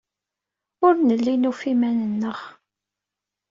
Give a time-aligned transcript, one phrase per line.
[0.85, 2.39] Ur nelli nufa iman-nneɣ.